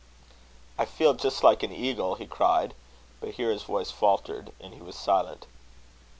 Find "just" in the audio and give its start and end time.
1.13-1.43